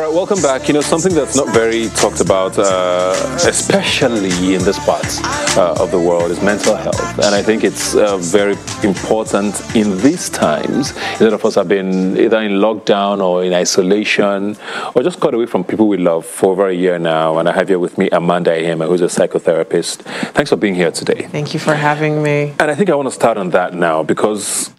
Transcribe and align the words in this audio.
All 0.00 0.06
right, 0.06 0.14
welcome 0.14 0.40
back. 0.40 0.66
You 0.66 0.72
know, 0.72 0.80
something 0.80 1.12
that's 1.12 1.36
not 1.36 1.52
very 1.52 1.88
talked 1.90 2.22
about, 2.22 2.58
uh, 2.58 3.12
especially 3.46 4.54
in 4.54 4.62
this 4.64 4.78
part 4.86 5.04
uh, 5.58 5.74
of 5.78 5.90
the 5.90 6.00
world, 6.00 6.30
is 6.30 6.40
mental 6.40 6.74
health. 6.74 7.18
And 7.18 7.34
I 7.34 7.42
think 7.42 7.64
it's 7.64 7.94
uh, 7.94 8.16
very 8.16 8.56
important 8.82 9.60
in 9.76 9.98
these 9.98 10.30
times. 10.30 10.94
A 11.20 11.24
lot 11.24 11.34
of 11.34 11.44
us 11.44 11.56
have 11.56 11.68
been 11.68 12.16
either 12.16 12.40
in 12.40 12.52
lockdown 12.52 13.22
or 13.22 13.44
in 13.44 13.52
isolation 13.52 14.56
or 14.94 15.02
just 15.02 15.20
got 15.20 15.34
away 15.34 15.44
from 15.44 15.64
people 15.64 15.86
we 15.86 15.98
love 15.98 16.24
for 16.24 16.52
over 16.52 16.68
a 16.68 16.74
year 16.74 16.98
now. 16.98 17.36
And 17.36 17.46
I 17.46 17.52
have 17.52 17.68
here 17.68 17.78
with 17.78 17.98
me 17.98 18.08
Amanda 18.08 18.52
Iheme, 18.52 18.86
who's 18.88 19.02
a 19.02 19.04
psychotherapist. 19.04 19.96
Thanks 20.32 20.48
for 20.48 20.56
being 20.56 20.76
here 20.76 20.92
today. 20.92 21.26
Thank 21.26 21.52
you 21.52 21.60
for 21.60 21.74
having 21.74 22.22
me. 22.22 22.54
And 22.58 22.70
I 22.70 22.74
think 22.74 22.88
I 22.88 22.94
want 22.94 23.08
to 23.08 23.14
start 23.14 23.36
on 23.36 23.50
that 23.50 23.74
now 23.74 24.02
because 24.02 24.72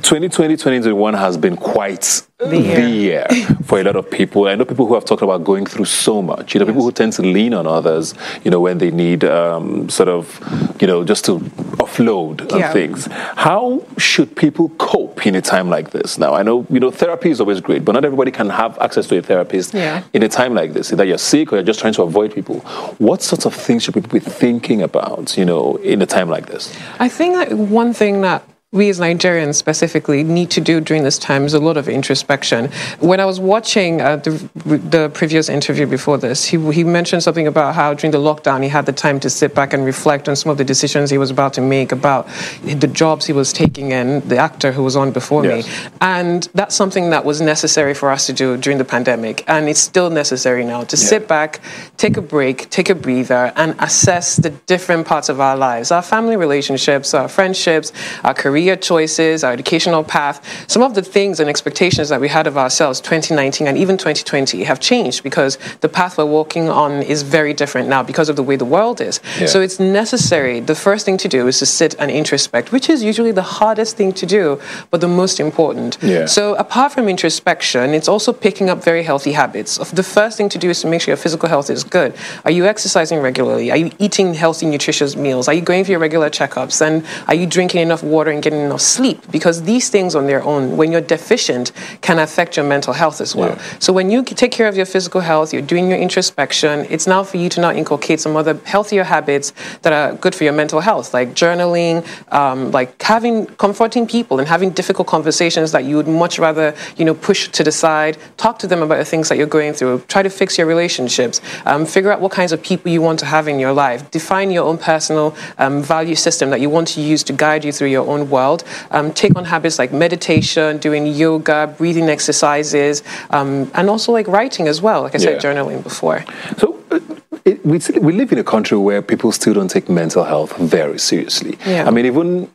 2020 0.00 0.54
2021 0.56 1.12
has 1.12 1.36
been 1.36 1.54
quite 1.54 2.22
the 2.38 2.58
year. 2.58 2.76
the 2.76 2.88
year. 2.88 3.26
for 3.64 3.78
a 3.78 3.84
lot 3.84 3.94
of 3.94 4.10
people. 4.10 4.48
I 4.48 4.54
know 4.54 4.64
people 4.64 4.86
who 4.86 4.94
have 4.94 5.04
talked 5.04 5.20
about 5.20 5.44
going 5.44 5.66
through 5.66 5.84
so 5.84 6.22
much. 6.22 6.54
You 6.54 6.60
know, 6.60 6.64
yes. 6.64 6.72
people 6.72 6.84
who 6.84 6.92
tend 6.92 7.12
to 7.14 7.22
lean 7.22 7.52
on 7.52 7.66
others, 7.66 8.14
you 8.42 8.50
know, 8.50 8.58
when 8.58 8.78
they 8.78 8.90
need 8.90 9.22
um, 9.24 9.90
sort 9.90 10.08
of, 10.08 10.40
you 10.80 10.86
know, 10.86 11.04
just 11.04 11.26
to 11.26 11.40
offload 11.76 12.50
on 12.52 12.60
yeah. 12.60 12.72
things. 12.72 13.06
How 13.36 13.84
should 13.98 14.34
people 14.34 14.70
cope 14.70 15.26
in 15.26 15.34
a 15.34 15.42
time 15.42 15.68
like 15.68 15.90
this? 15.90 16.16
Now, 16.16 16.32
I 16.32 16.42
know, 16.42 16.66
you 16.70 16.80
know, 16.80 16.90
therapy 16.90 17.28
is 17.28 17.38
always 17.38 17.60
great, 17.60 17.84
but 17.84 17.92
not 17.92 18.06
everybody 18.06 18.30
can 18.30 18.48
have 18.48 18.78
access 18.78 19.06
to 19.08 19.18
a 19.18 19.22
therapist 19.22 19.74
yeah. 19.74 20.04
in 20.14 20.22
a 20.22 20.28
time 20.28 20.54
like 20.54 20.72
this. 20.72 20.90
Either 20.90 21.04
you're 21.04 21.18
sick 21.18 21.52
or 21.52 21.56
you're 21.56 21.64
just 21.64 21.80
trying 21.80 21.92
to 21.92 22.02
avoid 22.02 22.34
people. 22.34 22.60
What 22.96 23.22
sorts 23.22 23.44
of 23.44 23.54
things 23.54 23.82
should 23.82 23.92
people 23.92 24.08
be 24.08 24.20
thinking 24.20 24.80
about, 24.80 25.36
you 25.36 25.44
know, 25.44 25.76
in 25.76 26.00
a 26.00 26.06
time 26.06 26.30
like 26.30 26.46
this? 26.46 26.74
I 26.98 27.10
think 27.10 27.34
that 27.34 27.52
one 27.52 27.92
thing 27.92 28.22
that 28.22 28.42
we 28.72 28.88
as 28.88 28.98
Nigerians 28.98 29.56
specifically 29.56 30.24
need 30.24 30.50
to 30.52 30.60
do 30.60 30.80
during 30.80 31.02
this 31.04 31.18
time 31.18 31.44
is 31.44 31.52
a 31.52 31.60
lot 31.60 31.76
of 31.76 31.90
introspection. 31.90 32.70
When 33.00 33.20
I 33.20 33.26
was 33.26 33.38
watching 33.38 34.00
uh, 34.00 34.16
the, 34.16 34.30
the 34.64 35.10
previous 35.12 35.50
interview 35.50 35.86
before 35.86 36.16
this, 36.16 36.46
he, 36.46 36.72
he 36.72 36.82
mentioned 36.82 37.22
something 37.22 37.46
about 37.46 37.74
how 37.74 37.92
during 37.92 38.12
the 38.12 38.18
lockdown 38.18 38.62
he 38.62 38.70
had 38.70 38.86
the 38.86 38.92
time 38.94 39.20
to 39.20 39.28
sit 39.28 39.54
back 39.54 39.74
and 39.74 39.84
reflect 39.84 40.26
on 40.26 40.36
some 40.36 40.50
of 40.50 40.56
the 40.56 40.64
decisions 40.64 41.10
he 41.10 41.18
was 41.18 41.30
about 41.30 41.52
to 41.52 41.60
make 41.60 41.92
about 41.92 42.26
the 42.62 42.86
jobs 42.86 43.26
he 43.26 43.34
was 43.34 43.52
taking 43.52 43.90
in, 43.90 44.26
the 44.26 44.38
actor 44.38 44.72
who 44.72 44.82
was 44.82 44.96
on 44.96 45.12
before 45.12 45.44
yes. 45.44 45.66
me. 45.66 45.90
And 46.00 46.48
that's 46.54 46.74
something 46.74 47.10
that 47.10 47.26
was 47.26 47.42
necessary 47.42 47.92
for 47.92 48.10
us 48.10 48.24
to 48.28 48.32
do 48.32 48.56
during 48.56 48.78
the 48.78 48.86
pandemic. 48.86 49.44
And 49.48 49.68
it's 49.68 49.80
still 49.80 50.08
necessary 50.08 50.64
now 50.64 50.84
to 50.84 50.96
yeah. 50.96 51.08
sit 51.10 51.28
back, 51.28 51.60
take 51.98 52.16
a 52.16 52.22
break, 52.22 52.70
take 52.70 52.88
a 52.88 52.94
breather, 52.94 53.52
and 53.54 53.74
assess 53.80 54.36
the 54.36 54.48
different 54.48 55.06
parts 55.06 55.28
of 55.28 55.40
our 55.40 55.58
lives 55.58 55.90
our 55.92 56.00
family 56.00 56.38
relationships, 56.38 57.12
our 57.12 57.28
friendships, 57.28 57.92
our 58.24 58.32
career 58.32 58.61
career 58.62 58.76
choices, 58.76 59.44
our 59.44 59.52
educational 59.52 60.04
path, 60.04 60.38
some 60.70 60.82
of 60.82 60.94
the 60.94 61.02
things 61.02 61.40
and 61.40 61.48
expectations 61.48 62.08
that 62.08 62.20
we 62.20 62.28
had 62.28 62.46
of 62.46 62.56
ourselves 62.56 63.00
2019 63.00 63.66
and 63.66 63.76
even 63.76 63.96
2020 63.96 64.64
have 64.64 64.78
changed 64.78 65.22
because 65.22 65.58
the 65.80 65.88
path 65.88 66.16
we're 66.16 66.24
walking 66.24 66.68
on 66.68 67.02
is 67.02 67.22
very 67.22 67.52
different 67.52 67.88
now 67.88 68.02
because 68.02 68.28
of 68.28 68.36
the 68.36 68.42
way 68.42 68.56
the 68.56 68.64
world 68.64 69.00
is. 69.00 69.20
Yeah. 69.40 69.46
So 69.46 69.60
it's 69.60 69.80
necessary. 69.80 70.60
The 70.60 70.74
first 70.74 71.04
thing 71.04 71.16
to 71.18 71.28
do 71.28 71.48
is 71.48 71.58
to 71.58 71.66
sit 71.66 71.94
and 71.98 72.10
introspect, 72.10 72.72
which 72.72 72.88
is 72.88 73.02
usually 73.02 73.32
the 73.32 73.42
hardest 73.42 73.96
thing 73.96 74.12
to 74.12 74.26
do, 74.26 74.60
but 74.90 75.00
the 75.00 75.08
most 75.08 75.40
important. 75.40 75.98
Yeah. 76.00 76.26
So 76.26 76.54
apart 76.54 76.92
from 76.92 77.08
introspection, 77.08 77.90
it's 77.90 78.08
also 78.08 78.32
picking 78.32 78.70
up 78.70 78.84
very 78.84 79.02
healthy 79.02 79.32
habits. 79.32 79.78
The 79.90 80.02
first 80.02 80.36
thing 80.36 80.48
to 80.50 80.58
do 80.58 80.70
is 80.70 80.80
to 80.82 80.86
make 80.86 81.02
sure 81.02 81.12
your 81.12 81.16
physical 81.16 81.48
health 81.48 81.68
is 81.70 81.82
good. 81.84 82.14
Are 82.44 82.50
you 82.50 82.64
exercising 82.66 83.20
regularly? 83.20 83.70
Are 83.70 83.76
you 83.76 83.90
eating 83.98 84.34
healthy, 84.34 84.66
nutritious 84.66 85.16
meals? 85.16 85.48
Are 85.48 85.54
you 85.54 85.62
going 85.62 85.84
for 85.84 85.90
your 85.90 86.00
regular 86.00 86.30
checkups? 86.30 86.80
And 86.80 87.04
are 87.28 87.34
you 87.34 87.46
drinking 87.46 87.80
enough 87.80 88.02
water 88.02 88.30
and 88.30 88.42
getting 88.42 88.51
getting 88.52 88.66
enough 88.66 88.80
sleep 88.80 89.20
because 89.30 89.62
these 89.62 89.88
things 89.90 90.14
on 90.14 90.26
their 90.26 90.42
own, 90.42 90.76
when 90.76 90.92
you're 90.92 91.00
deficient, 91.00 91.72
can 92.00 92.18
affect 92.18 92.56
your 92.56 92.66
mental 92.66 92.92
health 92.92 93.20
as 93.20 93.34
well. 93.34 93.50
Yeah. 93.50 93.62
So 93.78 93.92
when 93.92 94.10
you 94.10 94.22
take 94.22 94.52
care 94.52 94.68
of 94.68 94.76
your 94.76 94.86
physical 94.86 95.20
health, 95.20 95.52
you're 95.52 95.62
doing 95.62 95.88
your 95.88 95.98
introspection, 95.98 96.86
it's 96.90 97.06
now 97.06 97.24
for 97.24 97.38
you 97.38 97.48
to 97.50 97.60
now 97.60 97.72
inculcate 97.72 98.20
some 98.20 98.36
other 98.36 98.54
healthier 98.64 99.04
habits 99.04 99.52
that 99.82 99.92
are 99.92 100.14
good 100.16 100.34
for 100.34 100.44
your 100.44 100.52
mental 100.52 100.80
health, 100.80 101.14
like 101.14 101.30
journaling, 101.30 102.04
um, 102.32 102.70
like 102.70 103.00
having 103.02 103.46
comforting 103.56 104.06
people 104.06 104.38
and 104.38 104.48
having 104.48 104.70
difficult 104.70 105.08
conversations 105.08 105.72
that 105.72 105.84
you 105.84 105.96
would 105.96 106.08
much 106.08 106.38
rather, 106.38 106.74
you 106.96 107.04
know, 107.04 107.14
push 107.14 107.48
to 107.48 107.64
the 107.64 107.72
side. 107.72 108.16
Talk 108.36 108.58
to 108.60 108.66
them 108.66 108.82
about 108.82 108.98
the 108.98 109.04
things 109.04 109.28
that 109.28 109.38
you're 109.38 109.54
going 109.58 109.72
through. 109.72 110.00
Try 110.08 110.22
to 110.22 110.30
fix 110.30 110.58
your 110.58 110.66
relationships. 110.66 111.40
Um, 111.64 111.86
figure 111.86 112.12
out 112.12 112.20
what 112.20 112.32
kinds 112.32 112.52
of 112.52 112.62
people 112.62 112.90
you 112.90 113.02
want 113.02 113.18
to 113.20 113.26
have 113.26 113.48
in 113.48 113.58
your 113.58 113.72
life. 113.72 114.10
Define 114.10 114.50
your 114.50 114.64
own 114.64 114.78
personal 114.78 115.34
um, 115.58 115.82
value 115.82 116.14
system 116.14 116.50
that 116.50 116.60
you 116.60 116.70
want 116.70 116.88
to 116.88 117.00
use 117.00 117.22
to 117.24 117.32
guide 117.32 117.64
you 117.64 117.72
through 117.72 117.88
your 117.88 118.06
own 118.06 118.28
world 118.28 118.41
world. 118.42 118.64
Um, 118.90 119.12
take 119.12 119.34
on 119.36 119.44
habits 119.44 119.78
like 119.82 119.92
meditation, 119.92 120.78
doing 120.78 121.06
yoga, 121.06 121.60
breathing 121.78 122.08
exercises, 122.08 123.02
um, 123.30 123.70
and 123.74 123.84
also 123.92 124.12
like 124.18 124.26
writing 124.36 124.68
as 124.68 124.78
well. 124.86 125.00
Like 125.02 125.14
I 125.14 125.18
said, 125.18 125.36
yeah. 125.36 125.46
journaling 125.46 125.82
before. 125.82 126.24
So. 126.58 126.66
Uh, 126.90 127.00
it, 127.44 127.58
we, 127.66 127.80
we 128.00 128.12
live 128.12 128.30
in 128.30 128.38
a 128.38 128.44
country 128.44 128.78
where 128.78 129.02
people 129.02 129.32
still 129.32 129.54
don't 129.54 129.72
take 129.76 129.88
mental 129.88 130.22
health 130.22 130.56
very 130.58 130.98
seriously. 131.10 131.58
Yeah. 131.66 131.88
I 131.88 131.90
mean, 131.90 132.06
even 132.06 132.48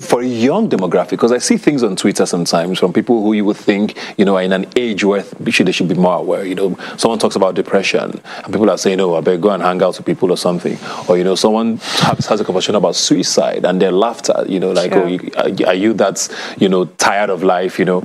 for 0.00 0.22
a 0.22 0.26
young 0.26 0.70
demographic, 0.70 1.10
because 1.10 1.32
I 1.32 1.38
see 1.38 1.56
things 1.56 1.82
on 1.82 1.96
Twitter 1.96 2.24
sometimes 2.24 2.78
from 2.78 2.92
people 2.92 3.20
who 3.20 3.32
you 3.32 3.44
would 3.44 3.56
think, 3.56 3.98
you 4.16 4.24
know, 4.24 4.36
are 4.36 4.42
in 4.42 4.52
an 4.52 4.66
age 4.76 5.02
where 5.02 5.22
they 5.22 5.50
should, 5.50 5.88
be 5.88 5.94
more 5.94 6.18
aware. 6.18 6.44
You 6.44 6.54
know, 6.54 6.78
someone 6.96 7.18
talks 7.18 7.34
about 7.34 7.56
depression, 7.56 8.20
and 8.44 8.46
people 8.46 8.70
are 8.70 8.78
saying, 8.78 9.00
oh, 9.00 9.16
I 9.16 9.22
better 9.22 9.38
go 9.38 9.50
and 9.50 9.60
hang 9.60 9.82
out 9.82 9.96
with 9.96 10.06
people 10.06 10.30
or 10.30 10.36
something. 10.36 10.78
Or, 11.08 11.18
you 11.18 11.24
know, 11.24 11.34
someone 11.34 11.78
has, 11.78 12.26
has 12.26 12.40
a 12.40 12.44
conversation 12.44 12.76
about 12.76 12.94
suicide, 12.94 13.64
and 13.64 13.82
they're 13.82 13.90
laughed 13.90 14.28
at, 14.28 14.48
you 14.48 14.60
know, 14.60 14.70
like, 14.70 14.92
oh, 14.92 15.06
you, 15.06 15.30
are 15.66 15.74
you 15.74 15.92
that's, 15.94 16.32
you 16.58 16.68
know, 16.68 16.84
tired 16.84 17.28
of 17.30 17.42
life, 17.42 17.80
you 17.80 17.84
know. 17.84 18.02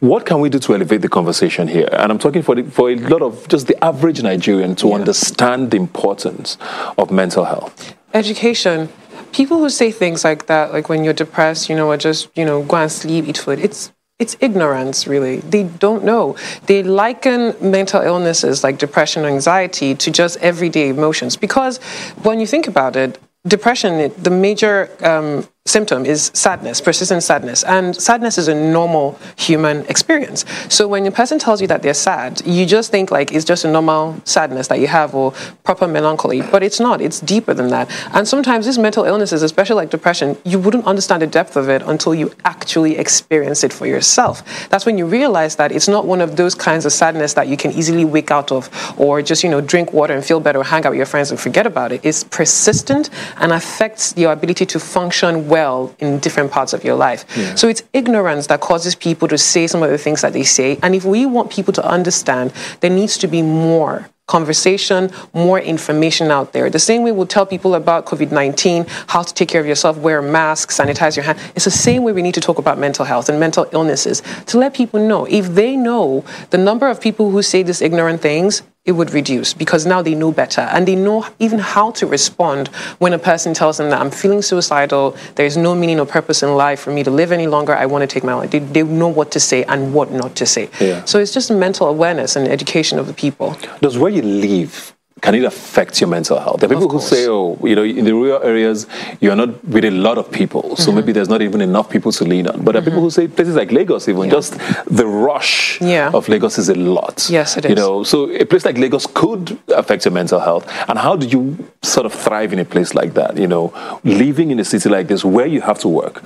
What 0.00 0.26
can 0.26 0.40
we 0.40 0.48
do 0.48 0.58
to 0.58 0.74
elevate 0.74 1.02
the 1.02 1.08
conversation 1.08 1.68
here? 1.68 1.88
And 1.92 2.10
I'm 2.10 2.18
talking 2.18 2.42
for, 2.42 2.56
the, 2.56 2.64
for 2.64 2.90
a 2.90 2.96
lot 2.96 3.22
of 3.22 3.46
just 3.46 3.68
the 3.68 3.84
average 3.84 4.20
Nigerian 4.20 4.74
to 4.76 4.88
yeah. 4.88 4.94
understand 4.96 5.70
the 5.70 5.76
importance 5.76 6.58
of 6.98 7.12
mental 7.12 7.44
health. 7.44 7.94
Education 8.14 8.88
people 9.36 9.58
who 9.58 9.68
say 9.68 9.90
things 9.92 10.24
like 10.24 10.46
that, 10.46 10.72
like 10.72 10.88
when 10.88 11.04
you're 11.04 11.20
depressed, 11.24 11.68
you 11.68 11.76
know, 11.76 11.90
or 11.90 11.98
just, 11.98 12.28
you 12.34 12.44
know, 12.44 12.62
go 12.62 12.76
and 12.78 12.90
sleep, 12.90 13.28
eat 13.28 13.38
food, 13.38 13.58
it's 13.58 13.92
it's 14.18 14.34
ignorance, 14.40 15.06
really. 15.06 15.36
They 15.40 15.64
don't 15.64 16.02
know. 16.02 16.36
They 16.64 16.82
liken 16.82 17.54
mental 17.60 18.00
illnesses 18.00 18.64
like 18.64 18.78
depression 18.78 19.26
anxiety 19.26 19.94
to 19.94 20.10
just 20.10 20.38
everyday 20.38 20.88
emotions. 20.88 21.36
Because 21.36 21.76
when 22.22 22.40
you 22.40 22.46
think 22.46 22.66
about 22.66 22.96
it, 22.96 23.18
depression, 23.46 24.10
the 24.16 24.30
major 24.30 24.88
um, 25.04 25.46
symptom 25.66 26.06
is 26.06 26.30
sadness, 26.32 26.80
persistent 26.80 27.22
sadness. 27.22 27.64
And 27.64 27.94
sadness 27.94 28.38
is 28.38 28.48
a 28.48 28.54
normal 28.54 29.18
human 29.36 29.84
experience. 29.86 30.44
So 30.68 30.88
when 30.88 31.06
a 31.06 31.10
person 31.10 31.38
tells 31.38 31.60
you 31.60 31.66
that 31.66 31.82
they're 31.82 31.94
sad, 31.94 32.40
you 32.46 32.64
just 32.66 32.90
think 32.90 33.10
like 33.10 33.32
it's 33.32 33.44
just 33.44 33.64
a 33.64 33.70
normal 33.70 34.20
sadness 34.24 34.68
that 34.68 34.80
you 34.80 34.86
have 34.86 35.14
or 35.14 35.32
proper 35.64 35.88
melancholy. 35.88 36.42
But 36.42 36.62
it's 36.62 36.80
not, 36.80 37.00
it's 37.00 37.20
deeper 37.20 37.52
than 37.52 37.68
that. 37.68 37.90
And 38.12 38.26
sometimes 38.26 38.66
these 38.66 38.78
mental 38.78 39.04
illnesses, 39.04 39.42
especially 39.42 39.76
like 39.76 39.90
depression, 39.90 40.36
you 40.44 40.58
wouldn't 40.58 40.86
understand 40.86 41.22
the 41.22 41.26
depth 41.26 41.56
of 41.56 41.68
it 41.68 41.82
until 41.82 42.14
you 42.14 42.32
actually 42.44 42.96
experience 42.96 43.64
it 43.64 43.72
for 43.72 43.86
yourself. 43.86 44.68
That's 44.68 44.86
when 44.86 44.98
you 44.98 45.06
realize 45.06 45.56
that 45.56 45.72
it's 45.72 45.88
not 45.88 46.06
one 46.06 46.20
of 46.20 46.36
those 46.36 46.54
kinds 46.54 46.86
of 46.86 46.92
sadness 46.92 47.34
that 47.34 47.48
you 47.48 47.56
can 47.56 47.72
easily 47.72 48.04
wake 48.04 48.30
out 48.30 48.52
of 48.52 48.70
or 48.98 49.20
just, 49.20 49.42
you 49.42 49.50
know, 49.50 49.60
drink 49.60 49.92
water 49.92 50.14
and 50.14 50.24
feel 50.24 50.40
better 50.40 50.60
or 50.60 50.64
hang 50.64 50.86
out 50.86 50.90
with 50.90 50.98
your 50.98 51.06
friends 51.06 51.30
and 51.30 51.40
forget 51.40 51.66
about 51.66 51.92
it. 51.92 52.00
It's 52.04 52.22
persistent 52.24 53.10
and 53.38 53.52
affects 53.52 54.14
your 54.16 54.32
ability 54.32 54.66
to 54.66 54.78
function 54.78 55.48
well 55.48 55.55
well 55.56 55.94
in 56.04 56.18
different 56.24 56.50
parts 56.56 56.72
of 56.76 56.80
your 56.88 56.96
life. 57.06 57.20
Yeah. 57.36 57.54
So 57.60 57.64
it's 57.72 57.82
ignorance 58.00 58.44
that 58.50 58.60
causes 58.70 58.94
people 59.06 59.26
to 59.34 59.38
say 59.38 59.66
some 59.72 59.82
of 59.86 59.90
the 59.94 60.02
things 60.06 60.20
that 60.24 60.32
they 60.32 60.46
say. 60.58 60.78
And 60.82 60.94
if 60.94 61.04
we 61.14 61.20
want 61.36 61.46
people 61.58 61.72
to 61.78 61.84
understand, 61.96 62.46
there 62.80 62.94
needs 63.00 63.14
to 63.22 63.26
be 63.36 63.42
more 63.42 63.96
conversation, 64.26 65.10
more 65.32 65.60
information 65.74 66.30
out 66.30 66.52
there. 66.52 66.68
The 66.68 66.86
same 66.90 67.00
way 67.04 67.12
we'll 67.12 67.34
tell 67.38 67.46
people 67.46 67.74
about 67.74 68.06
COVID 68.06 68.30
19, 68.32 68.84
how 69.14 69.22
to 69.22 69.32
take 69.38 69.48
care 69.48 69.60
of 69.60 69.66
yourself, 69.66 69.96
wear 69.96 70.18
a 70.18 70.22
mask, 70.22 70.70
sanitize 70.70 71.16
your 71.16 71.24
hand. 71.24 71.38
It's 71.54 71.64
the 71.64 71.78
same 71.88 72.02
way 72.04 72.12
we 72.12 72.22
need 72.22 72.34
to 72.34 72.44
talk 72.48 72.58
about 72.58 72.76
mental 72.78 73.04
health 73.04 73.28
and 73.28 73.38
mental 73.38 73.66
illnesses 73.72 74.22
to 74.46 74.58
let 74.58 74.74
people 74.74 75.00
know. 75.10 75.26
If 75.26 75.54
they 75.54 75.76
know 75.76 76.24
the 76.50 76.58
number 76.58 76.88
of 76.88 77.00
people 77.00 77.30
who 77.30 77.42
say 77.42 77.62
these 77.62 77.80
ignorant 77.80 78.20
things, 78.20 78.62
it 78.86 78.92
would 78.92 79.10
reduce 79.12 79.52
because 79.52 79.84
now 79.84 80.00
they 80.00 80.14
know 80.14 80.32
better 80.32 80.62
and 80.62 80.86
they 80.88 80.94
know 80.94 81.26
even 81.38 81.58
how 81.58 81.90
to 81.90 82.06
respond 82.06 82.68
when 82.98 83.12
a 83.12 83.18
person 83.18 83.52
tells 83.52 83.76
them 83.78 83.90
that 83.90 84.00
I'm 84.00 84.10
feeling 84.10 84.42
suicidal, 84.42 85.16
there's 85.34 85.56
no 85.56 85.74
meaning 85.74 86.00
or 86.00 86.06
purpose 86.06 86.42
in 86.42 86.54
life 86.54 86.80
for 86.80 86.92
me 86.92 87.02
to 87.02 87.10
live 87.10 87.32
any 87.32 87.46
longer, 87.46 87.74
I 87.74 87.86
want 87.86 88.02
to 88.02 88.06
take 88.06 88.24
my 88.24 88.34
life. 88.34 88.50
They, 88.50 88.60
they 88.60 88.82
know 88.84 89.08
what 89.08 89.32
to 89.32 89.40
say 89.40 89.64
and 89.64 89.92
what 89.92 90.12
not 90.12 90.36
to 90.36 90.46
say. 90.46 90.70
Yeah. 90.80 91.04
So 91.04 91.18
it's 91.18 91.34
just 91.34 91.50
mental 91.50 91.88
awareness 91.88 92.36
and 92.36 92.48
education 92.48 92.98
of 92.98 93.06
the 93.06 93.14
people. 93.14 93.56
Does 93.80 93.98
where 93.98 94.10
you 94.10 94.22
live 94.22 94.95
can 95.22 95.34
it 95.34 95.44
affect 95.44 95.98
your 96.00 96.08
mental 96.08 96.38
health? 96.38 96.60
There 96.60 96.70
are 96.70 96.74
people 96.74 96.90
who 96.90 97.00
say, 97.00 97.26
oh, 97.26 97.58
you 97.64 97.74
know, 97.74 97.82
in 97.82 98.04
the 98.04 98.12
rural 98.12 98.42
areas, 98.42 98.86
you're 99.20 99.34
not 99.34 99.64
with 99.64 99.84
a 99.86 99.90
lot 99.90 100.18
of 100.18 100.30
people, 100.30 100.76
so 100.76 100.88
mm-hmm. 100.88 100.96
maybe 101.00 101.12
there's 101.12 101.28
not 101.28 101.40
even 101.40 101.62
enough 101.62 101.88
people 101.88 102.12
to 102.12 102.24
lean 102.24 102.46
on. 102.46 102.62
But 102.62 102.72
there 102.72 102.82
are 102.82 102.84
people 102.84 103.00
who 103.00 103.10
say 103.10 103.26
places 103.26 103.56
like 103.56 103.72
Lagos, 103.72 104.08
even 104.08 104.24
yeah. 104.24 104.30
just 104.30 104.58
the 104.86 105.06
rush 105.06 105.80
yeah. 105.80 106.10
of 106.12 106.28
Lagos 106.28 106.58
is 106.58 106.68
a 106.68 106.74
lot. 106.74 107.28
Yes, 107.30 107.56
it 107.56 107.64
is. 107.64 107.70
You 107.70 107.76
know, 107.76 108.04
so 108.04 108.30
a 108.30 108.44
place 108.44 108.66
like 108.66 108.76
Lagos 108.76 109.06
could 109.06 109.58
affect 109.68 110.04
your 110.04 110.12
mental 110.12 110.38
health. 110.38 110.70
And 110.86 110.98
how 110.98 111.16
do 111.16 111.26
you 111.26 111.56
sort 111.82 112.04
of 112.04 112.12
thrive 112.12 112.52
in 112.52 112.58
a 112.58 112.66
place 112.66 112.94
like 112.94 113.14
that? 113.14 113.38
You 113.38 113.48
know, 113.48 113.72
living 114.04 114.50
in 114.50 114.60
a 114.60 114.64
city 114.64 114.90
like 114.90 115.08
this 115.08 115.24
where 115.24 115.46
you 115.46 115.62
have 115.62 115.78
to 115.80 115.88
work, 115.88 116.22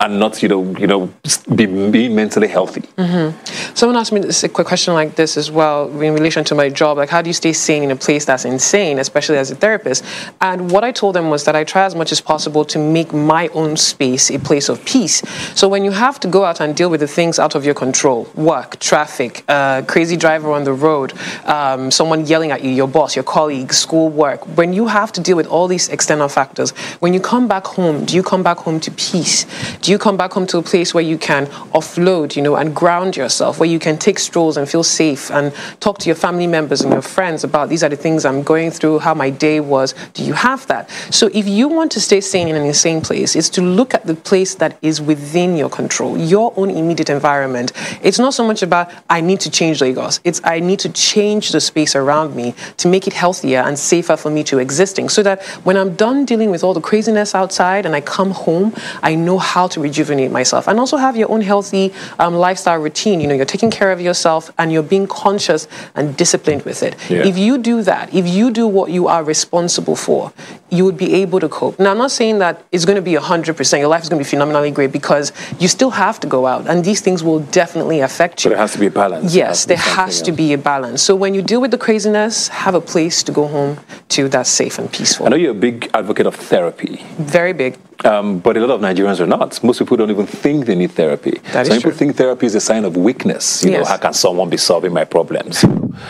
and 0.00 0.18
not 0.18 0.42
you 0.42 0.48
know 0.48 0.62
you 0.76 0.86
know 0.86 1.12
be, 1.54 1.66
be 1.66 2.08
mentally 2.08 2.48
healthy. 2.48 2.82
Mm-hmm. 2.96 3.74
Someone 3.74 3.96
asked 3.96 4.12
me 4.12 4.20
this, 4.20 4.42
a 4.42 4.48
quick 4.48 4.66
question 4.66 4.94
like 4.94 5.16
this 5.16 5.36
as 5.36 5.50
well 5.50 5.88
in 6.00 6.14
relation 6.14 6.44
to 6.44 6.54
my 6.54 6.68
job. 6.68 6.96
Like, 6.96 7.10
how 7.10 7.22
do 7.22 7.28
you 7.28 7.34
stay 7.34 7.52
sane 7.52 7.82
in 7.82 7.90
a 7.90 7.96
place 7.96 8.24
that's 8.24 8.44
insane, 8.44 8.98
especially 8.98 9.36
as 9.36 9.50
a 9.50 9.54
therapist? 9.54 10.04
And 10.40 10.70
what 10.70 10.82
I 10.82 10.92
told 10.92 11.14
them 11.14 11.30
was 11.30 11.44
that 11.44 11.54
I 11.54 11.64
try 11.64 11.84
as 11.84 11.94
much 11.94 12.10
as 12.12 12.20
possible 12.20 12.64
to 12.64 12.78
make 12.78 13.12
my 13.12 13.48
own 13.48 13.76
space 13.76 14.30
a 14.30 14.38
place 14.38 14.68
of 14.68 14.84
peace. 14.84 15.22
So 15.54 15.68
when 15.68 15.84
you 15.84 15.92
have 15.92 16.18
to 16.20 16.28
go 16.28 16.44
out 16.44 16.60
and 16.60 16.74
deal 16.74 16.90
with 16.90 17.00
the 17.00 17.06
things 17.06 17.38
out 17.38 17.54
of 17.54 17.64
your 17.64 17.74
control, 17.74 18.28
work, 18.34 18.78
traffic, 18.80 19.44
uh, 19.48 19.82
crazy 19.82 20.16
driver 20.16 20.52
on 20.52 20.64
the 20.64 20.72
road, 20.72 21.12
um, 21.44 21.90
someone 21.90 22.26
yelling 22.26 22.50
at 22.50 22.62
you, 22.62 22.70
your 22.70 22.88
boss, 22.88 23.14
your 23.14 23.24
colleagues, 23.24 23.76
school 23.78 24.08
work, 24.08 24.40
when 24.56 24.72
you 24.72 24.86
have 24.86 25.12
to 25.12 25.20
deal 25.20 25.36
with 25.36 25.46
all 25.46 25.68
these 25.68 25.88
external 25.88 26.28
factors, 26.28 26.70
when 27.00 27.14
you 27.14 27.20
come 27.20 27.46
back 27.46 27.66
home, 27.66 28.04
do 28.04 28.14
you 28.16 28.22
come 28.22 28.42
back 28.42 28.58
home 28.58 28.80
to 28.80 28.90
peace? 28.92 29.46
Do 29.82 29.90
you 29.90 29.98
come 29.98 30.16
back 30.16 30.32
home 30.32 30.46
to 30.48 30.58
a 30.58 30.62
place 30.62 30.94
where 30.94 31.04
you 31.04 31.18
can 31.18 31.46
offload, 31.72 32.36
you 32.36 32.42
know, 32.42 32.56
and 32.56 32.74
ground 32.74 33.16
yourself, 33.16 33.58
where 33.58 33.68
you 33.68 33.78
can 33.78 33.98
take 33.98 34.18
strolls 34.18 34.56
and 34.56 34.68
feel 34.68 34.82
safe 34.82 35.30
and 35.30 35.54
talk 35.80 35.98
to 35.98 36.06
your 36.06 36.16
family 36.16 36.46
members 36.46 36.80
and 36.80 36.92
your 36.92 37.02
friends 37.02 37.44
about 37.44 37.68
these 37.68 37.82
are 37.82 37.88
the 37.88 37.96
things 37.96 38.24
I'm 38.24 38.42
going 38.42 38.70
through, 38.70 39.00
how 39.00 39.14
my 39.14 39.30
day 39.30 39.60
was? 39.60 39.94
Do 40.14 40.24
you 40.24 40.32
have 40.34 40.66
that? 40.66 40.90
So 41.10 41.30
if 41.32 41.46
you 41.48 41.68
want 41.68 41.92
to 41.92 42.00
stay 42.00 42.20
sane 42.20 42.48
in 42.48 42.56
an 42.56 42.64
insane 42.64 43.00
place, 43.00 43.36
it's 43.36 43.48
to 43.50 43.62
look 43.62 43.94
at 43.94 44.06
the 44.06 44.14
place 44.14 44.54
that 44.56 44.78
is 44.82 45.00
within 45.00 45.56
your 45.56 45.70
control, 45.70 46.18
your 46.18 46.52
own 46.56 46.70
immediate 46.70 47.10
environment. 47.10 47.72
It's 48.02 48.18
not 48.18 48.34
so 48.34 48.46
much 48.46 48.62
about 48.62 48.90
I 49.08 49.20
need 49.20 49.40
to 49.40 49.50
change 49.50 49.80
Lagos. 49.80 50.20
It's 50.24 50.40
I 50.44 50.60
need 50.60 50.80
to 50.80 50.90
change 50.90 51.50
the 51.50 51.60
space 51.60 51.96
around 51.96 52.34
me 52.34 52.54
to 52.78 52.88
make 52.88 53.06
it 53.06 53.12
healthier 53.12 53.60
and 53.60 53.78
safer 53.78 54.16
for 54.16 54.30
me 54.30 54.44
to 54.44 54.58
existing 54.58 55.08
so 55.08 55.22
that 55.22 55.42
when 55.64 55.76
I'm 55.76 55.94
done 55.94 56.24
dealing 56.24 56.50
with 56.50 56.62
all 56.62 56.74
the 56.74 56.80
craziness 56.80 57.34
outside 57.34 57.86
and 57.86 57.94
I 57.94 58.00
come 58.00 58.30
home, 58.30 58.74
I 59.02 59.14
know 59.14 59.38
how 59.38 59.55
to 59.64 59.76
to 59.76 59.80
rejuvenate 59.82 60.30
myself 60.30 60.66
and 60.68 60.80
also 60.80 60.96
have 60.96 61.16
your 61.16 61.30
own 61.30 61.42
healthy 61.42 61.92
um, 62.18 62.34
lifestyle 62.34 62.78
routine. 62.78 63.20
You 63.20 63.28
know, 63.28 63.34
you're 63.34 63.44
taking 63.56 63.70
care 63.70 63.92
of 63.92 64.00
yourself 64.00 64.50
and 64.58 64.72
you're 64.72 64.82
being 64.82 65.06
conscious 65.06 65.68
and 65.94 66.16
disciplined 66.16 66.62
with 66.64 66.82
it. 66.82 66.96
Yeah. 67.10 67.26
If 67.30 67.36
you 67.36 67.58
do 67.58 67.82
that, 67.82 68.12
if 68.14 68.26
you 68.26 68.50
do 68.50 68.66
what 68.66 68.90
you 68.90 69.06
are 69.06 69.22
responsible 69.22 69.94
for, 69.94 70.32
you 70.70 70.84
would 70.86 70.96
be 70.96 71.14
able 71.22 71.40
to 71.40 71.48
cope. 71.48 71.78
Now, 71.78 71.90
I'm 71.92 71.98
not 71.98 72.10
saying 72.10 72.38
that 72.38 72.64
it's 72.72 72.86
going 72.86 72.96
to 72.96 73.02
be 73.02 73.12
100%, 73.12 73.78
your 73.78 73.88
life 73.88 74.02
is 74.02 74.08
going 74.08 74.18
to 74.18 74.24
be 74.26 74.28
phenomenally 74.28 74.70
great 74.70 74.92
because 74.92 75.32
you 75.60 75.68
still 75.68 75.90
have 75.90 76.18
to 76.20 76.26
go 76.26 76.46
out 76.46 76.66
and 76.66 76.84
these 76.84 77.00
things 77.00 77.22
will 77.22 77.40
definitely 77.40 78.00
affect 78.00 78.44
you. 78.44 78.50
But 78.50 78.56
it 78.56 78.60
has 78.60 78.72
to 78.72 78.78
be 78.78 78.86
a 78.86 78.90
balance. 78.90 79.34
Yes, 79.34 79.66
there 79.66 79.76
has 79.76 80.22
to 80.22 80.32
be 80.32 80.54
a 80.54 80.58
balance. 80.58 81.02
So 81.02 81.14
when 81.14 81.34
you 81.34 81.42
deal 81.42 81.60
with 81.60 81.70
the 81.70 81.78
craziness, 81.78 82.48
have 82.48 82.74
a 82.74 82.80
place 82.80 83.22
to 83.24 83.32
go 83.32 83.46
home 83.46 83.78
to 84.08 84.28
that's 84.28 84.50
safe 84.50 84.78
and 84.78 84.90
peaceful. 84.90 85.26
I 85.26 85.28
know 85.28 85.36
you're 85.36 85.58
a 85.60 85.64
big 85.70 85.90
advocate 85.92 86.26
of 86.26 86.34
therapy. 86.34 87.04
Very 87.18 87.52
big. 87.52 87.76
Um, 88.04 88.38
but 88.40 88.56
a 88.56 88.60
lot 88.60 88.70
of 88.70 88.80
Nigerians 88.80 89.20
are 89.20 89.26
not. 89.26 89.62
Most 89.64 89.78
people 89.78 89.96
don't 89.96 90.10
even 90.10 90.26
think 90.26 90.66
they 90.66 90.74
need 90.74 90.92
therapy. 90.92 91.40
That 91.52 91.66
Some 91.66 91.76
people 91.76 91.90
true. 91.92 91.98
think 91.98 92.16
therapy 92.16 92.46
is 92.46 92.54
a 92.54 92.60
sign 92.60 92.84
of 92.84 92.96
weakness. 92.96 93.64
You 93.64 93.72
yes. 93.72 93.78
know, 93.80 93.84
how 93.86 93.96
can 93.96 94.12
someone 94.12 94.50
be 94.50 94.56
solving 94.56 94.92
my 94.92 95.04
problems? 95.04 95.62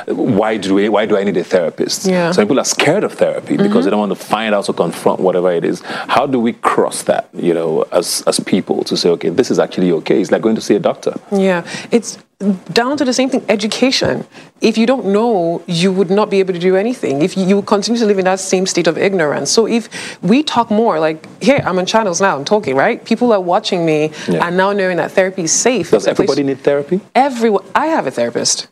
Why 0.06 0.56
do 0.56 0.75
we, 0.75 0.88
why 0.88 1.06
do 1.06 1.17
I 1.17 1.25
need 1.25 1.37
a 1.37 1.44
therapist? 1.44 2.06
Yeah. 2.06 2.33
Some 2.33 2.44
people 2.44 2.59
are 2.59 2.65
scared 2.65 3.05
of 3.05 3.12
therapy 3.12 3.55
mm-hmm. 3.55 3.62
because 3.62 3.85
they 3.85 3.91
don't 3.91 4.00
want 4.00 4.12
to 4.12 4.25
find 4.25 4.55
out 4.55 4.69
or 4.69 4.75
confront 4.75 5.21
whatever 5.21 5.53
it 5.53 5.65
is. 5.65 5.81
How 5.85 6.27
do 6.27 6.41
we 6.41 6.55
cross 6.55 7.05
that? 7.05 7.29
You 7.33 7.55
know, 7.55 7.83
as 7.93 8.23
as 8.27 8.41
people 8.41 8.83
to 8.85 8.97
say, 8.97 9.09
okay, 9.11 9.29
this 9.29 9.50
is 9.50 9.59
actually 9.59 9.93
okay. 9.93 10.21
It's 10.21 10.31
like 10.33 10.43
going 10.43 10.56
to 10.56 10.61
see 10.61 10.75
a 10.75 10.81
doctor. 10.81 11.15
Yeah, 11.31 11.65
it's 11.91 12.19
down 12.73 12.99
to 12.99 13.05
the 13.05 13.15
same 13.15 13.31
thing 13.31 13.43
education. 13.49 14.27
If 14.61 14.77
you 14.77 14.87
don't 14.87 15.06
know 15.06 15.62
you 15.67 15.91
would 15.91 16.11
not 16.11 16.29
be 16.29 16.38
able 16.41 16.53
to 16.53 16.59
do 16.59 16.77
anything. 16.77 17.23
If 17.23 17.37
you 17.37 17.62
continue 17.62 17.99
to 17.99 18.06
live 18.06 18.19
in 18.19 18.27
that 18.27 18.41
same 18.41 18.67
state 18.67 18.87
of 18.87 18.99
ignorance. 18.99 19.50
So 19.50 19.67
if 19.67 19.88
we 20.23 20.43
talk 20.43 20.71
more 20.71 21.00
like 21.00 21.27
here 21.43 21.62
i'm 21.65 21.79
on 21.79 21.87
channels 21.87 22.21
now 22.21 22.37
i'm 22.37 22.44
talking 22.44 22.77
right? 22.77 23.03
People 23.05 23.33
are 23.33 23.41
watching 23.41 23.87
me 23.87 24.12
yeah. 24.29 24.47
and 24.47 24.56
now 24.56 24.73
knowing 24.73 24.99
that 24.99 25.12
therapy 25.12 25.44
is 25.44 25.53
safe. 25.53 25.91
Does 25.91 26.06
everybody 26.06 26.43
need 26.43 26.61
therapy? 26.61 27.00
Everyone 27.15 27.65
i 27.75 27.87
have 27.87 28.06
a 28.06 28.11
therapist. 28.11 28.69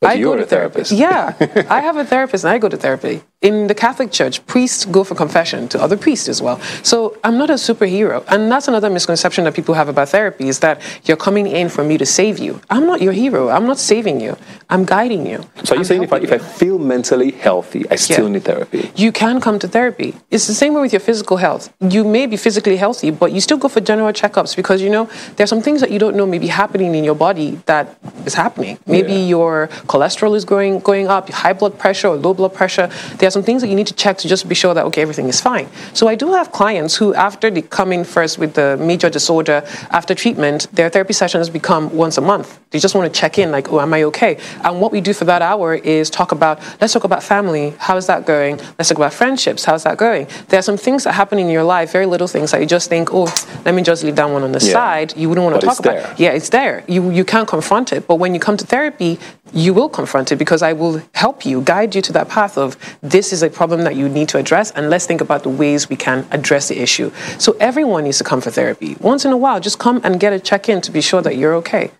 But 0.00 0.10
I 0.10 0.20
go 0.20 0.36
to 0.36 0.44
therapist. 0.44 0.92
Yeah, 0.92 1.34
I 1.70 1.80
have 1.80 1.96
a 1.96 2.04
therapist 2.04 2.44
and 2.44 2.52
I 2.52 2.58
go 2.58 2.68
to 2.68 2.76
therapy. 2.76 3.22
In 3.46 3.68
the 3.68 3.76
Catholic 3.76 4.10
Church, 4.10 4.44
priests 4.46 4.84
go 4.84 5.04
for 5.04 5.14
confession 5.14 5.68
to 5.68 5.80
other 5.80 5.96
priests 5.96 6.28
as 6.28 6.42
well. 6.42 6.58
So 6.82 7.16
I'm 7.22 7.38
not 7.38 7.48
a 7.48 7.58
superhero. 7.68 8.24
And 8.26 8.50
that's 8.50 8.66
another 8.66 8.90
misconception 8.90 9.44
that 9.44 9.54
people 9.54 9.74
have 9.74 9.88
about 9.88 10.08
therapy 10.08 10.48
is 10.48 10.58
that 10.66 10.82
you're 11.04 11.16
coming 11.16 11.46
in 11.46 11.68
for 11.68 11.84
me 11.84 11.96
to 11.96 12.04
save 12.04 12.40
you. 12.40 12.60
I'm 12.70 12.86
not 12.86 13.00
your 13.00 13.12
hero. 13.12 13.48
I'm 13.50 13.64
not 13.64 13.78
saving 13.78 14.20
you. 14.20 14.36
I'm 14.68 14.84
guiding 14.84 15.28
you. 15.30 15.44
So 15.62 15.74
are 15.74 15.76
you 15.76 15.80
I'm 15.82 15.84
saying 15.84 16.02
if 16.02 16.12
I, 16.12 16.18
if 16.18 16.32
I 16.32 16.38
feel 16.38 16.76
mentally 16.80 17.30
healthy, 17.30 17.88
I 17.88 17.94
still 17.94 18.26
yeah. 18.26 18.32
need 18.32 18.42
therapy? 18.42 18.90
You 18.96 19.12
can 19.12 19.40
come 19.40 19.60
to 19.60 19.68
therapy. 19.68 20.16
It's 20.32 20.48
the 20.48 20.54
same 20.62 20.74
way 20.74 20.80
with 20.80 20.92
your 20.92 21.04
physical 21.08 21.36
health. 21.36 21.72
You 21.78 22.02
may 22.02 22.26
be 22.26 22.36
physically 22.36 22.76
healthy, 22.76 23.12
but 23.12 23.30
you 23.30 23.40
still 23.40 23.58
go 23.58 23.68
for 23.68 23.80
general 23.80 24.12
checkups 24.12 24.56
because, 24.56 24.82
you 24.82 24.90
know, 24.90 25.08
there's 25.36 25.50
some 25.50 25.62
things 25.62 25.80
that 25.82 25.92
you 25.92 26.00
don't 26.00 26.16
know 26.16 26.26
may 26.26 26.38
be 26.38 26.48
happening 26.48 26.96
in 26.96 27.04
your 27.04 27.14
body 27.14 27.60
that 27.66 27.96
is 28.24 28.34
happening. 28.34 28.76
Maybe 28.86 29.12
yeah. 29.12 29.34
your 29.36 29.68
cholesterol 29.86 30.34
is 30.34 30.44
going 30.44 30.80
going 30.80 31.06
up, 31.06 31.30
high 31.30 31.52
blood 31.52 31.78
pressure 31.78 32.08
or 32.08 32.16
low 32.16 32.34
blood 32.34 32.52
pressure. 32.52 32.88
There 33.18 33.28
are 33.28 33.35
some 33.36 33.42
things 33.42 33.60
that 33.60 33.68
you 33.68 33.78
need 33.80 33.86
to 33.86 33.98
check 34.04 34.16
to 34.16 34.28
just 34.34 34.48
be 34.48 34.54
sure 34.62 34.72
that 34.72 34.84
okay 34.86 35.02
everything 35.02 35.28
is 35.28 35.40
fine. 35.50 35.68
So 35.92 36.08
I 36.08 36.14
do 36.22 36.32
have 36.32 36.46
clients 36.52 36.96
who 36.96 37.08
after 37.28 37.50
they 37.50 37.60
come 37.78 37.90
in 37.96 38.02
first 38.16 38.38
with 38.38 38.54
the 38.54 38.68
major 38.90 39.10
disorder 39.10 39.58
after 39.90 40.14
treatment, 40.14 40.58
their 40.78 40.88
therapy 40.88 41.12
sessions 41.12 41.50
become 41.50 41.84
once 42.04 42.16
a 42.16 42.24
month. 42.32 42.48
They 42.70 42.78
just 42.78 42.94
want 42.94 43.12
to 43.12 43.20
check 43.20 43.38
in 43.42 43.50
like 43.56 43.66
oh 43.70 43.80
am 43.86 43.92
I 43.92 44.04
okay? 44.10 44.32
And 44.64 44.80
what 44.80 44.90
we 44.90 45.00
do 45.08 45.12
for 45.12 45.26
that 45.32 45.42
hour 45.50 45.74
is 45.74 46.08
talk 46.08 46.30
about 46.32 46.56
let's 46.80 46.94
talk 46.94 47.04
about 47.04 47.22
family. 47.22 47.74
How's 47.86 48.06
that 48.06 48.24
going? 48.24 48.54
Let's 48.78 48.88
talk 48.88 49.00
about 49.04 49.12
friendships. 49.12 49.66
How's 49.68 49.84
that 49.84 49.98
going? 49.98 50.28
There 50.48 50.58
are 50.58 50.68
some 50.70 50.78
things 50.86 51.04
that 51.04 51.12
happen 51.12 51.38
in 51.38 51.50
your 51.50 51.66
life, 51.74 51.92
very 51.92 52.06
little 52.06 52.30
things 52.34 52.52
that 52.52 52.60
you 52.62 52.68
just 52.76 52.88
think 52.88 53.12
oh 53.12 53.28
let 53.66 53.74
me 53.74 53.82
just 53.82 54.02
leave 54.02 54.16
that 54.16 54.30
one 54.30 54.42
on 54.48 54.52
the 54.52 54.64
yeah. 54.64 54.72
side. 54.78 55.08
You 55.14 55.28
wouldn't 55.28 55.44
want 55.44 55.60
to 55.60 55.66
talk 55.66 55.78
about. 55.78 55.96
There. 55.96 56.14
Yeah, 56.24 56.38
it's 56.38 56.48
there. 56.58 56.84
You 56.88 57.10
you 57.10 57.24
can't 57.32 57.48
confront 57.56 57.92
it, 57.92 58.06
but 58.08 58.16
when 58.22 58.32
you 58.34 58.40
come 58.40 58.56
to 58.56 58.66
therapy, 58.66 59.18
you 59.52 59.74
will 59.74 59.90
confront 59.90 60.32
it 60.32 60.36
because 60.36 60.62
I 60.62 60.72
will 60.72 61.02
help 61.12 61.44
you, 61.44 61.60
guide 61.60 61.94
you 61.94 62.02
to 62.02 62.12
that 62.14 62.28
path 62.28 62.56
of 62.56 62.76
this 63.16 63.32
is 63.32 63.42
a 63.42 63.48
problem 63.48 63.80
that 63.84 63.96
you 63.96 64.10
need 64.10 64.28
to 64.28 64.36
address, 64.36 64.70
and 64.72 64.90
let's 64.90 65.06
think 65.06 65.22
about 65.22 65.42
the 65.42 65.48
ways 65.48 65.88
we 65.88 65.96
can 65.96 66.26
address 66.32 66.68
the 66.68 66.78
issue. 66.78 67.10
So 67.38 67.56
everyone 67.58 68.04
needs 68.04 68.18
to 68.18 68.24
come 68.24 68.42
for 68.42 68.50
therapy. 68.50 68.94
Once 69.00 69.24
in 69.24 69.32
a 69.32 69.38
while, 69.38 69.58
just 69.58 69.78
come 69.78 70.02
and 70.04 70.20
get 70.20 70.34
a 70.34 70.38
check 70.38 70.68
in 70.68 70.82
to 70.82 70.90
be 70.90 71.00
sure 71.00 71.22
that 71.22 71.34
you're 71.34 71.54
okay 71.54 71.92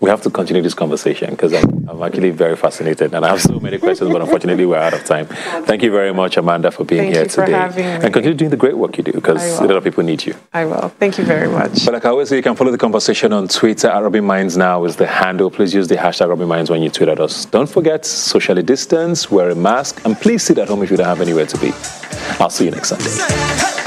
we 0.00 0.08
have 0.08 0.22
to 0.22 0.30
continue 0.30 0.62
this 0.62 0.74
conversation 0.74 1.30
because 1.30 1.52
I'm, 1.52 1.79
I'm, 1.90 2.02
actually 2.02 2.30
very 2.30 2.56
fascinated 2.56 3.14
and 3.14 3.24
I 3.24 3.30
have 3.30 3.42
so 3.42 3.58
many 3.58 3.78
questions, 3.78 4.10
but 4.10 4.22
unfortunately 4.22 4.64
we're 4.64 4.78
out 4.78 4.94
of 4.94 5.04
time. 5.04 5.26
Thank 5.26 5.82
you 5.82 5.90
very 5.90 6.14
much, 6.14 6.36
Amanda, 6.36 6.70
for 6.70 6.84
being 6.84 7.12
Thank 7.12 7.14
here 7.14 7.26
today. 7.26 7.52
and 7.52 8.12
continue 8.12 8.34
doing 8.34 8.50
the 8.50 8.56
great 8.56 8.76
work 8.76 8.96
you 8.96 9.02
do 9.02 9.12
because 9.12 9.58
a 9.58 9.64
lot 9.64 9.76
of 9.76 9.84
people 9.84 10.04
need 10.04 10.24
you. 10.24 10.34
I 10.52 10.64
will. 10.66 10.88
Thank 11.00 11.18
you 11.18 11.24
very 11.24 11.48
much. 11.48 11.84
But 11.84 11.94
like 11.94 12.04
I 12.04 12.10
always 12.10 12.28
say, 12.28 12.36
you 12.36 12.42
can 12.42 12.54
follow 12.54 12.70
the 12.70 12.78
conversation 12.78 13.32
on 13.32 13.48
Twitter 13.48 13.88
at 13.88 14.02
Rubbin' 14.02 14.24
Minds 14.24 14.56
now 14.56 14.84
is 14.84 14.96
the 14.96 15.06
handle. 15.06 15.50
Please 15.50 15.74
use 15.74 15.88
the 15.88 15.96
hashtag 15.96 16.28
Rubbin' 16.28 16.48
Minds 16.48 16.70
when 16.70 16.82
you 16.82 16.90
tweet 16.90 17.08
at 17.08 17.20
us. 17.20 17.44
Don't 17.44 17.68
forget, 17.68 18.06
socially 18.06 18.62
distance, 18.62 19.30
wear 19.30 19.50
a 19.50 19.54
mask, 19.54 20.00
and 20.04 20.16
please 20.16 20.42
sit 20.44 20.58
at 20.58 20.68
home 20.68 20.82
if 20.82 20.90
you 20.90 20.96
don't 20.96 21.06
have 21.06 21.20
anywhere 21.20 21.46
to 21.46 21.58
be. 21.58 21.72
I'll 22.38 22.50
see 22.50 22.66
you 22.66 22.70
next 22.70 22.90
Sunday. 22.90 23.78